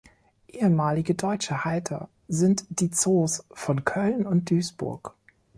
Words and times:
Ehemalige 0.47 1.13
deutsche 1.13 1.63
Halter 1.63 2.09
sind 2.27 2.65
die 2.69 2.89
Zoos 2.89 3.45
von 3.53 3.85
Köln 3.85 4.25
und 4.25 4.49
Duisburg. 4.49 5.13